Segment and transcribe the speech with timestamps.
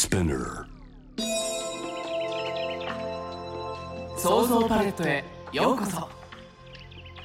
[0.00, 0.64] Spinner
[4.16, 6.08] 創造パレットへようこそ。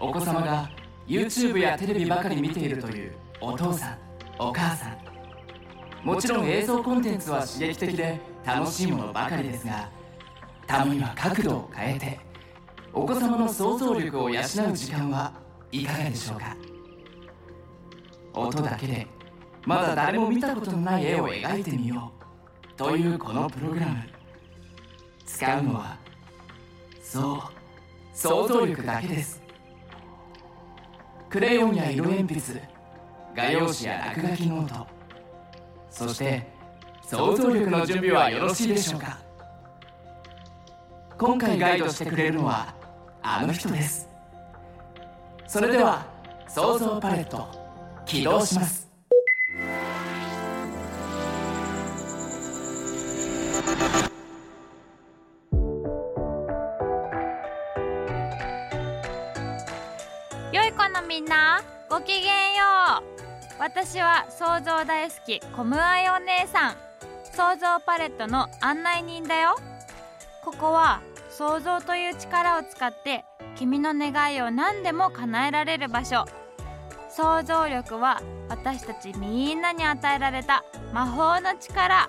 [0.00, 0.68] お子様が
[1.06, 3.98] YouTube やテレビばかり見ているというお父さん
[4.40, 4.98] お母さん。
[6.04, 9.88] もちろん映像コンテンツは刺激的で楽しいものばかりですが
[10.66, 12.18] たまには角度を変えて
[12.92, 15.32] お子様の想像力を養う時間は
[15.70, 16.56] いかがでしょうか？
[18.34, 19.06] 音だけで
[19.64, 22.23] まだ誰も見たことのない絵を描いてみよう。
[22.76, 23.96] というこのプログラム。
[25.26, 25.96] 使うのは
[27.02, 27.38] そう
[28.16, 29.42] 想像力だけです。
[31.28, 32.62] クレヨンや色鉛筆
[33.34, 34.86] 画用紙や落書きノート。
[35.90, 36.46] そして
[37.02, 39.18] 想像力の準備はよろしいでしょうか。
[41.18, 42.74] 今回ガイドしてくれるのは
[43.22, 44.08] あの人です。
[45.46, 46.06] それでは
[46.48, 47.48] 想像パレット
[48.06, 48.83] 起動します。
[60.54, 61.60] 良い子のみんな
[61.90, 62.62] ごきげんよ
[63.00, 63.60] う。
[63.60, 66.76] 私は想像大好きコムアイお姉さん。
[67.24, 69.56] 想像パレットの案内人だよ。
[70.44, 73.24] ここは想像という力を使って
[73.56, 76.24] 君の願いを何でも叶えられる場所。
[77.08, 82.08] 想像力は私たちみんなに与えられた魔法の力。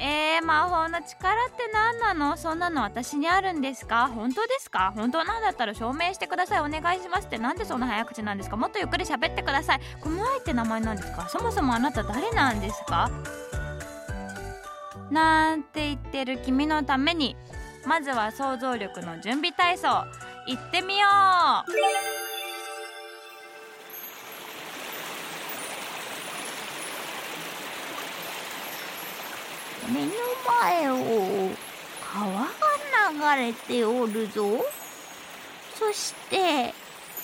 [0.00, 2.36] えー、魔法の力って何なの？
[2.36, 4.08] そんなの私にあるんですか？
[4.08, 4.92] 本当ですか？
[4.94, 6.60] 本当なんだったら証明してください。
[6.60, 7.38] お願いしますって。
[7.38, 8.56] なんでそんな早口なんですか？
[8.56, 9.80] もっとゆっくり喋ってください。
[10.00, 11.28] コムアイって名前なんですか？
[11.28, 13.10] そもそもあなた誰なんですか？
[15.10, 17.36] なんて言ってる君のために。
[17.86, 19.88] まずは想像力の準備体操。
[20.46, 21.06] 行ってみよ
[21.66, 22.27] う。
[29.88, 30.12] 目の
[30.62, 31.50] 前を
[32.12, 34.64] 川が流れておるぞ。
[35.74, 36.74] そして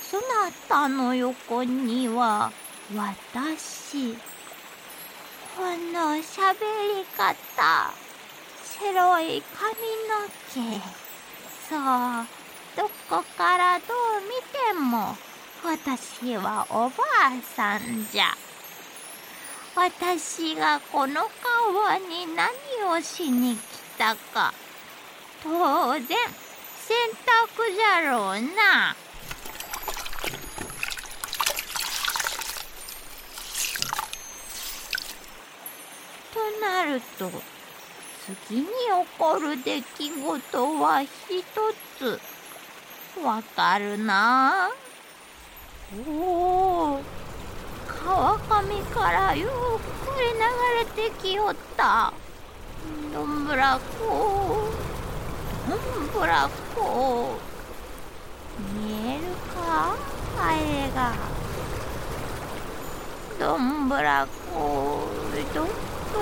[0.00, 2.52] そなたの横には
[2.94, 4.16] 私。
[5.56, 6.58] このしゃべ
[6.98, 7.92] り方
[8.78, 9.70] 白い髪
[10.08, 10.94] の毛。
[11.68, 12.26] そう
[12.76, 13.88] どこからどう
[14.26, 15.16] 見ても
[15.64, 18.43] 私はおばあさんじゃ。
[19.76, 21.22] 私がこの
[21.74, 22.48] 川に何
[22.96, 23.58] をしに来
[23.98, 24.54] たか。
[25.42, 26.16] 当然洗
[27.10, 28.94] 濯じゃろうな。
[36.32, 37.30] となると
[38.48, 38.68] 次に起
[39.18, 41.10] こる出来事は一
[41.98, 42.20] つ。
[43.24, 44.70] わかるな。
[46.06, 47.13] おお
[48.04, 49.50] 川上からゆっく
[50.20, 52.12] り流れてきよった。
[53.14, 54.68] どんぶらこ
[55.68, 55.78] どん
[56.08, 57.38] ぶらこ
[58.74, 59.22] 見える
[59.54, 59.94] か
[60.36, 61.14] あれが
[63.38, 65.08] どんぶらこ
[65.54, 65.70] どんぶ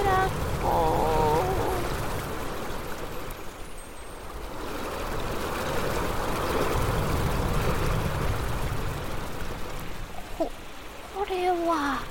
[0.04, 0.28] ら
[0.62, 1.42] こ
[10.38, 12.04] これは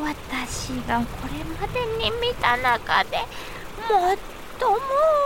[0.00, 3.18] 私がこれまでに見た中で
[3.88, 3.98] 最も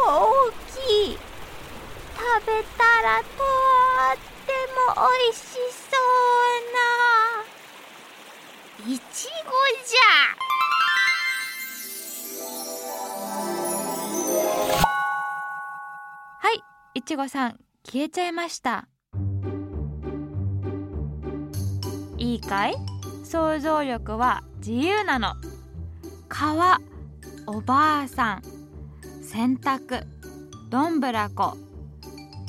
[0.07, 1.19] 大きい
[2.17, 4.53] 食べたらとって
[4.89, 5.43] も美味し
[5.73, 6.65] そう
[8.89, 9.51] ないちご
[9.85, 10.47] じゃ。
[16.39, 16.63] はい
[16.95, 18.89] いちごさん消えちゃいました。
[22.19, 22.75] いいかい
[23.25, 25.35] 想像力は自由なの。
[26.29, 26.81] 川
[27.47, 28.43] おばあさん
[29.23, 30.07] 洗濯
[30.71, 31.57] どんぶらこ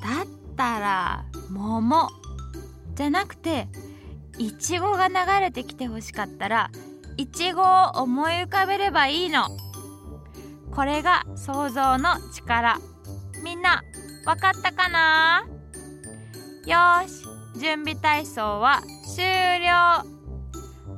[0.01, 2.09] だったら桃。
[2.95, 3.67] じゃなくて
[4.39, 6.71] いちごが流れてきてほしかったら
[7.17, 9.47] いちごを思い浮かべればいいの。
[10.71, 12.79] これが想像の力。
[13.43, 13.83] みんな
[14.25, 15.45] わかったかな？
[16.65, 17.26] よし。
[17.57, 18.81] 準備体操は
[19.15, 19.25] 終
[19.65, 20.03] 了。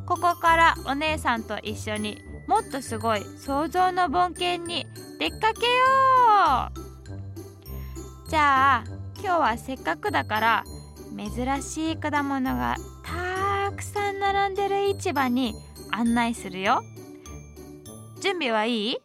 [0.06, 4.86] ここからお姉さんと一緒にもっとすごい想像の冒険に
[5.20, 6.72] 出かけよ
[8.26, 8.30] う。
[8.30, 8.84] じゃあ
[9.22, 10.64] 今日はせっかくだから
[11.18, 15.54] 珍しい果物がたくさん並んでる市場に
[15.92, 16.82] 案内するよ。
[18.22, 18.98] 準備はいい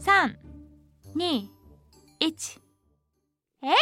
[0.00, 2.60] ?321
[3.62, 3.72] えい！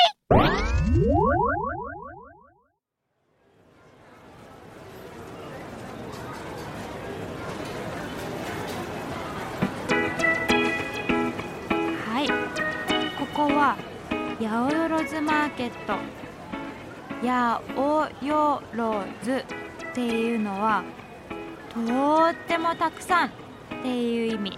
[13.49, 13.77] こは
[14.41, 15.99] 八百万マーケット。
[17.23, 17.79] 八百
[18.75, 20.83] 万っていうのは
[21.69, 21.81] と
[22.31, 23.31] ってもたくさんっ
[23.83, 24.57] ていう意味。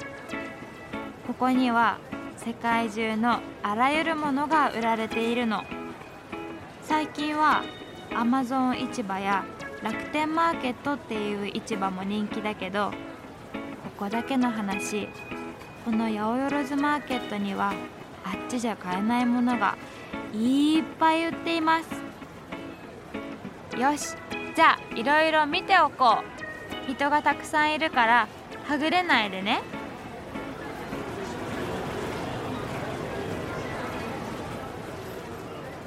[1.26, 1.98] ここには
[2.36, 5.64] 世界中のあらゆるものが売られているの。
[6.84, 7.64] 最近は
[8.14, 9.44] アマゾン市場や
[9.82, 15.08] 楽天マーケットっていう市場も人気だけどここだけの話。
[15.84, 17.72] この八百万マーケットには
[18.26, 19.78] あっちじゃ買えないものが
[20.34, 21.88] いっぱい売っています。
[23.78, 24.16] よし
[24.56, 26.18] じゃあいろいろ見ておこ
[26.88, 26.90] う。
[26.90, 28.28] 人がたくさんいるから
[28.64, 29.62] はぐれないでね。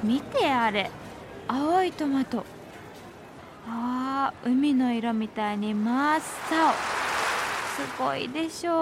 [0.02, 0.90] 見てあれ。
[1.46, 2.46] 青いトマト。
[3.68, 6.20] あー海の色みたいに真っ青。
[6.20, 6.26] す
[7.98, 8.74] ごいでしょう。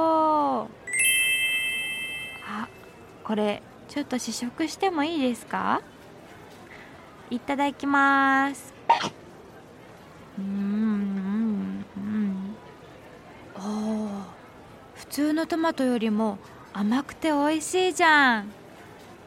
[2.47, 2.69] あ
[3.29, 5.83] これちょっと試食してもいいですか？
[7.29, 8.73] いただきます。
[10.39, 12.57] うんうんうん
[13.55, 14.09] お
[14.95, 16.39] 普通のトマトよりも
[16.73, 18.51] 甘くて美味しいじゃん。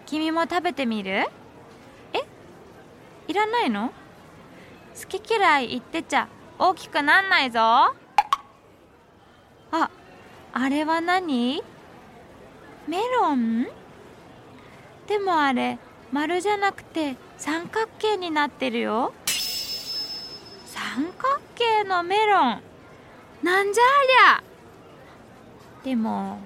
[0.08, 1.28] 君も食べてみる？
[2.14, 2.26] え？
[3.28, 3.94] いらないの？
[5.00, 6.28] 好き嫌い言ってちゃ
[6.58, 7.60] 大きくなんないぞ。
[7.60, 7.94] あ
[10.54, 11.62] あれは何？
[12.88, 13.68] メロン？
[15.12, 15.78] でもあれ
[16.14, 19.14] 丸じゃなくて三角形になってるよ。
[20.68, 22.62] 三角形のメロン。
[23.44, 25.84] なんじゃありゃ。
[25.84, 26.40] でも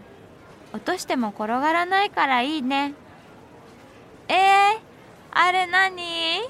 [0.74, 2.96] 落としても転がらないからいいね。
[4.30, 4.36] えー、
[5.30, 6.50] あれ何？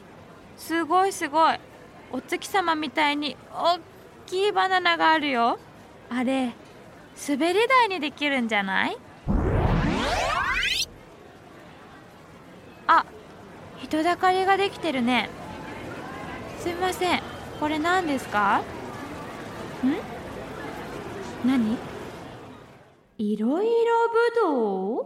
[0.55, 1.59] すごいすごい。
[2.13, 3.79] お月様みたいにおっ
[4.25, 5.59] きいバナナがあるよ。
[6.09, 6.53] あれ
[7.27, 8.97] 滑り台にできるんじゃない？
[12.87, 13.05] あ
[13.79, 15.29] 人だかりができてるね。
[16.59, 17.21] すみません。
[17.59, 18.61] これ何ですか？
[19.83, 21.47] ん？
[21.47, 21.77] 何？
[23.17, 23.71] いろいろ
[24.09, 25.05] ぶどう？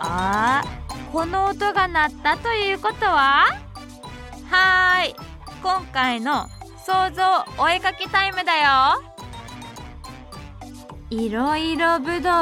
[0.00, 3.46] あーこの音が鳴ったということは？
[4.50, 5.16] はーい。
[5.62, 6.46] 今回の
[6.86, 9.02] 想像お絵かきタイムだよ。
[11.10, 12.34] いろいろぶどう。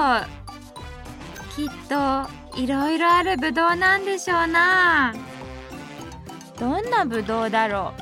[1.56, 2.28] きっと
[2.60, 5.14] いろいろあるぶどうなんでしょうな。
[6.60, 7.94] どんなぶどうだろ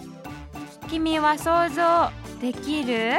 [0.85, 0.89] う。
[0.89, 2.11] 君は想像
[2.41, 3.13] できる？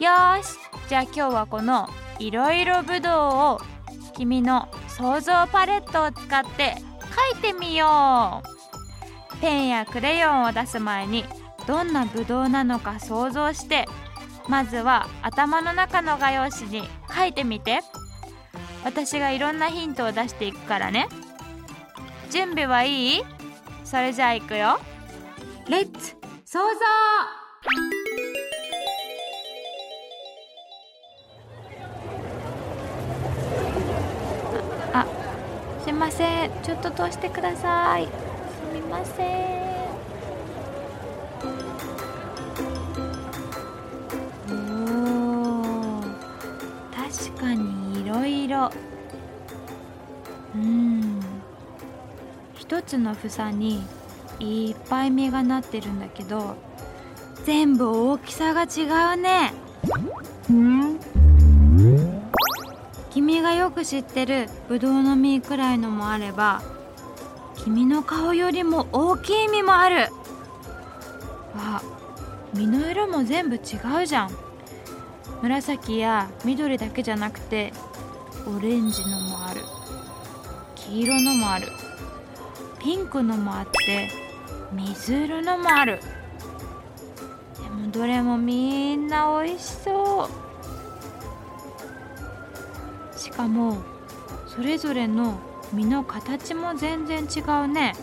[0.00, 0.56] よし。
[0.88, 1.86] じゃあ今日はこの
[2.18, 3.12] いろいろぶどう
[3.56, 3.60] を
[4.16, 6.74] 君の想像パレットを使って
[7.34, 9.36] 書いてみよう。
[9.42, 11.26] ペンやクレヨンを出す前に
[11.66, 13.84] どんなぶどうなのか想像して。
[14.48, 17.80] まずは頭の中の画用紙に書いてみて。
[18.88, 21.08] 私がいろんなヒントを出していくからね。
[22.30, 23.22] 準備はいい？
[23.84, 24.80] それじゃあいくよ。
[25.68, 26.64] レッツ想像
[34.94, 35.06] あ
[35.84, 36.50] すいません。
[36.62, 38.06] ちょっと通してください。
[38.06, 38.10] す
[38.72, 39.77] みません
[52.88, 53.84] つの房に
[54.40, 56.56] いっぱい実がなってるんだけど
[57.44, 59.52] 全部大きさが違うね。
[63.10, 66.62] 君がよく知ってるぶどうの実くらいのもあれば
[67.56, 70.08] 君の顔よりも大きい実もある。
[71.56, 71.82] あ
[72.54, 73.60] 実の色も全部違
[74.02, 74.30] うじゃん。
[75.42, 77.72] 紫や緑だけじゃなくて
[78.46, 79.62] オレンジのもある。
[80.74, 81.68] 黄色のもある。
[82.78, 84.10] ピンクのもあって
[84.72, 86.00] 水色のもある。
[87.62, 90.28] でもどれもみんな美味しそ
[93.14, 93.18] う。
[93.18, 93.78] しかも
[94.46, 95.38] それぞれの
[95.72, 97.94] 実の形も全然違うね。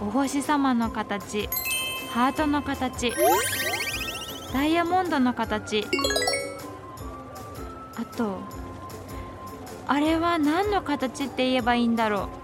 [0.00, 1.48] お星様の形
[2.10, 3.12] ハートの形
[4.52, 5.86] ダイヤモンドの形。
[7.96, 8.38] あと
[9.86, 12.43] あれは何の形って言えばいいんだろう。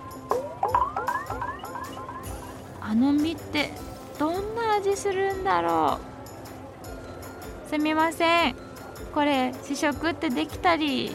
[2.90, 3.70] あの実って
[4.18, 6.00] どんな味するんだろ
[7.66, 7.70] う？
[7.70, 8.56] すみません。
[9.14, 11.14] これ試食ってできたり？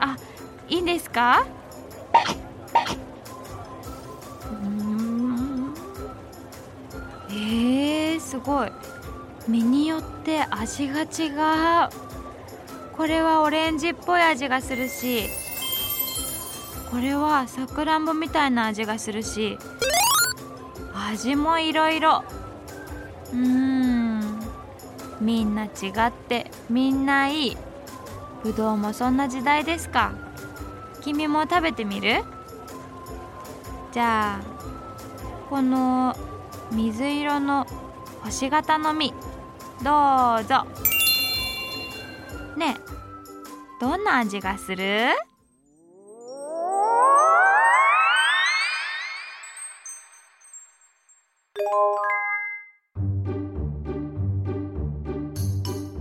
[0.00, 0.16] あ
[0.68, 1.46] いいんですか？
[4.50, 5.72] うーん。
[7.30, 8.72] えー、すごい。
[9.46, 11.06] 実によって味が違
[11.86, 11.90] う。
[12.96, 15.28] これはオレンジっぽい味がするし
[16.90, 19.58] これはさくらんぼみたいな味がするし
[21.08, 22.24] 味もいろいろ
[23.32, 24.40] うーん。
[25.20, 25.68] みんな違
[26.08, 27.56] ってみんないい。
[28.42, 30.12] ぶどうもそんな時代ですか。
[31.02, 32.24] 君も食べてみる？
[33.92, 34.44] じゃあ
[35.48, 36.16] この
[36.72, 37.66] 水色の
[38.24, 39.14] 星型の実
[39.82, 40.66] どうぞ。
[42.56, 42.80] ねえ
[43.80, 45.10] どんな味がする？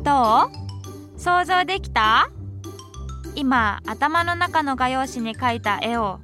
[0.03, 0.49] ど
[1.15, 1.19] う？
[1.19, 2.29] 想像できた？
[3.35, 6.19] 今頭の中の画用紙に描いた絵を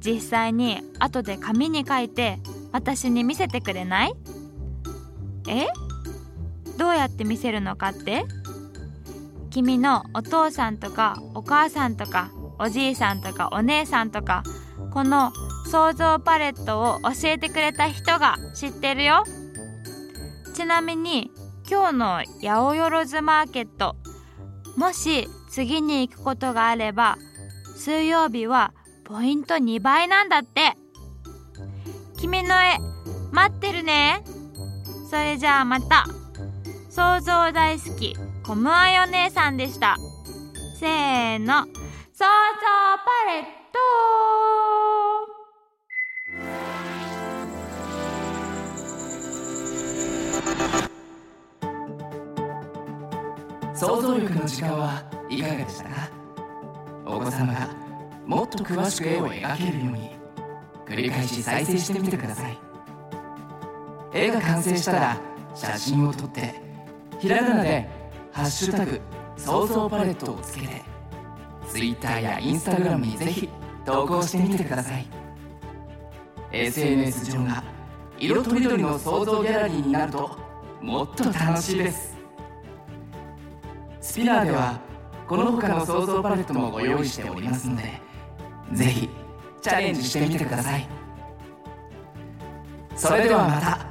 [0.00, 2.38] 実際に後で紙に書いて
[2.72, 4.14] 私に見せてくれない？
[5.48, 5.66] え？
[6.78, 8.24] どうやって見せるのかって？
[9.50, 14.42] 君のお父さんとかお母さんとかおじいさんとかお姉さんとか
[14.96, 15.30] この
[15.70, 19.24] 想像パレットを教えてくれた人が知ってるよ。
[20.54, 21.30] ちなみに
[21.70, 23.94] 今日の八百万マーケット
[24.74, 27.18] もし次に行くことがあれば
[27.76, 28.72] 水曜日は
[29.04, 30.72] ポイント2倍なんだって。
[32.16, 32.78] 君の絵
[33.32, 34.24] 待ってるね。
[35.10, 36.06] それじゃあまた。
[36.88, 39.98] 想像大好きコムアイお姉さんでした。
[40.80, 41.66] せーの。
[41.66, 44.45] 想像パレット。
[53.86, 55.90] 想像力の時間はいかがでしたか？
[57.04, 57.68] お子様が
[58.26, 60.16] もっと詳しく絵を描けるように。
[60.86, 62.58] 繰り返し再生してみてください。
[64.12, 65.16] 絵が完成したら
[65.54, 66.54] 写真を撮って
[67.18, 67.88] ひらがなで
[68.32, 69.00] 「ハッシュタグ
[69.36, 70.82] 想像パレット」をつけて
[71.68, 73.48] Twitter や Instagram にぜひ
[73.84, 75.06] 投稿してみてください。
[76.52, 77.62] SNS 上が
[78.18, 80.38] 色とりどりの想像ギャラリーになると
[80.80, 82.15] もっと楽しいです。
[84.06, 84.78] スピナーでは
[85.26, 88.00] この他の想像パレットもご用意しておりますので
[88.72, 89.08] ぜひ
[89.60, 90.88] チャレンジしてみてください。
[92.94, 93.84] それではまた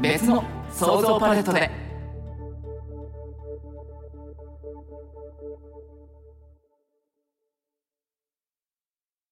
[0.00, 0.42] 別の
[0.72, 1.83] 想像パレットで。